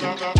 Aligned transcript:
da 0.00 0.14
da 0.16 0.39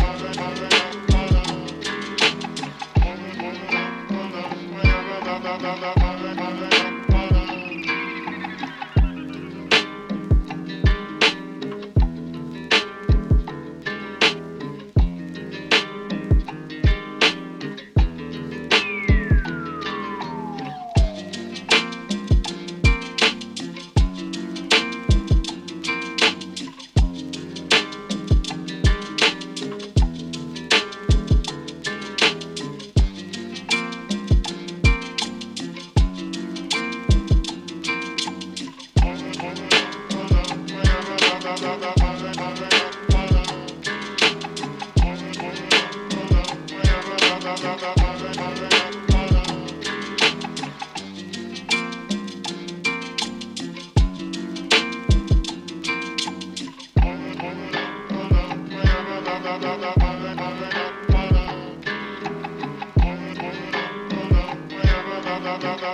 da 41.59 41.75
da 41.75 41.95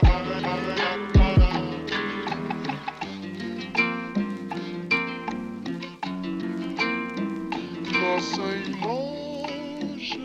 da 0.02 0.07
sem 8.36 8.64
longe 8.82 10.20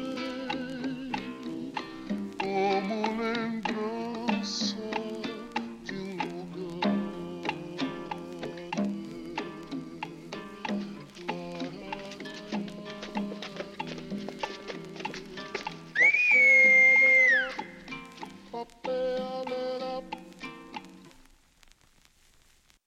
como 2.39 2.97
lembrança 3.23 4.77
de 5.85 5.95
um 5.95 6.17
lugar. 6.17 6.93